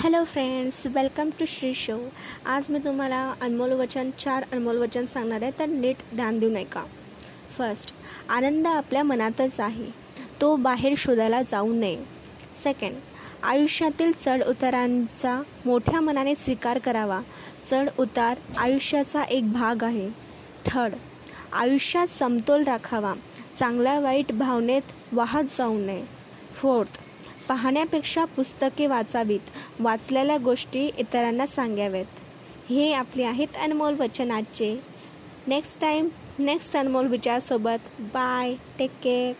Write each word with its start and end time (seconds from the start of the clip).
Hello 0.00 0.22
friends 0.24 0.86
welcome 0.94 1.30
to 1.38 1.44
Shri 1.46 1.72
show 1.74 1.96
आज 2.46 2.70
मी 2.70 2.78
तुम्हाला 2.78 3.18
अनमोल 3.42 3.72
वचन 3.72 4.10
चार 4.18 4.44
अनमोल 4.52 4.76
वचन 4.76 5.06
सांगणार 5.06 5.42
आहे 5.42 5.50
तर 5.58 5.66
नीट 5.66 5.96
ध्यान 6.14 6.38
देऊ 6.38 6.50
नये 6.50 6.64
का 6.64 6.82
फर्स्ट 7.58 7.92
आनंद 8.30 8.66
आपल्या 8.66 9.02
मनातच 9.02 9.60
आहे. 9.60 9.90
तो 10.40 10.54
बाहेर 10.56 10.94
शोधायला 10.98 11.42
जाऊ 11.42 11.72
नये. 11.72 11.96
सेकंड 12.64 12.94
आयुष्यातील 13.42 14.12
चढ 14.24 14.42
उतारांचा 14.42 15.36
मोठ्या 15.66 16.00
मनाने 16.00 16.34
स्वीकार 16.34 16.78
करावा. 16.78 17.20
चढ 17.70 17.88
उतार 17.98 18.38
आयुष्याचा 18.58 19.22
एक 19.22 19.52
भाग 19.52 19.84
आहे. 19.84 20.08
थर्ड 20.66 20.94
आयुष्यात 21.52 22.06
समतोल 22.08 22.64
राखावा. 22.64 23.14
चांगल्या 23.58 23.98
वाईट 24.00 24.32
भावनेत 24.32 24.92
वाहत 25.12 25.56
जाऊ 25.58 25.78
नये. 25.78 26.02
फोर्थ 26.54 26.98
पाहण्यापेक्षा 27.50 28.24
पुस्तके 28.24 28.86
वाचावीत. 28.86 29.40
वाचलेल्या 29.80 30.36
गोष्टी 30.38 30.90
इतरांना 30.98 31.46
सांगाव्यात. 31.46 32.04
हे 32.70 32.92
आपले 32.92 33.24
आहेत 33.24 33.56
अनमोल 33.62 33.94
वचन 33.98 34.30
आजचे 34.30 34.80
नेक्स्ट 35.48 35.80
टाईम 35.80 36.08
नेक्स्ट 36.38 36.76
अनमोल 36.76 37.06
विचारसोबत. 37.06 37.88
Bye 38.00 38.54
take 38.78 38.90
care 39.02 39.32